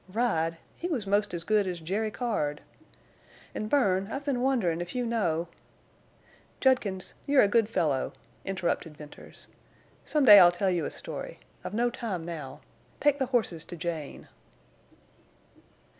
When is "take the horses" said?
12.99-13.63